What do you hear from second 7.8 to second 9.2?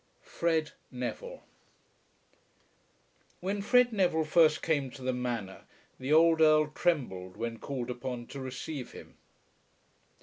upon to receive him.